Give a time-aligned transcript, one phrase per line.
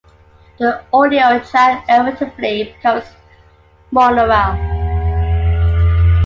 [0.57, 3.05] The audio track effectively becomes
[3.93, 4.57] monaural.